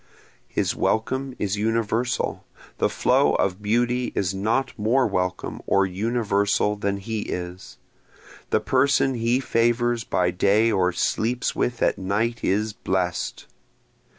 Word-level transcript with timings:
His 0.47 0.75
welcome 0.75 1.35
is 1.37 1.57
universal, 1.57 2.43
the 2.79 2.89
flow 2.89 3.35
of 3.35 3.61
beauty 3.61 4.11
is 4.15 4.33
not 4.33 4.73
more 4.75 5.05
welcome 5.05 5.61
or 5.67 5.85
universal 5.85 6.75
than 6.75 6.97
he 6.97 7.19
is, 7.19 7.77
The 8.49 8.61
person 8.61 9.13
he 9.13 9.39
favors 9.39 10.03
by 10.03 10.31
day 10.31 10.71
or 10.71 10.91
sleeps 10.91 11.55
with 11.55 11.83
at 11.83 11.99
night 11.99 12.39
is 12.43 12.73
blessed. 12.73 13.45